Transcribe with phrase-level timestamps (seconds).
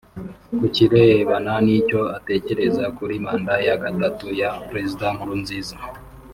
[0.57, 5.75] Ku kirebana n’icyo atekereza kuri Manda ya gatatu ya Perezida Nkurunziza